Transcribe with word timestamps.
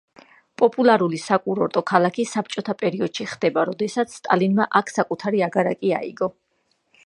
პოპულარული 0.59 1.19
საკურორტო 1.23 1.83
ქალაქი 1.91 2.25
საბჭოთა 2.31 2.75
პერიოდში 2.81 3.29
ხდება, 3.35 3.67
როდესაც 3.71 4.19
სტალინმა 4.21 4.69
აქ 4.81 4.93
საკუთარი 4.97 5.49
აგარაკი 5.51 5.97
აიგო. 6.03 6.33